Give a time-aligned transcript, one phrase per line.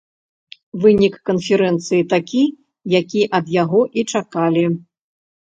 [0.85, 2.41] Вынік канферэнцыі такі,
[2.99, 4.65] які ад яго і чакалі.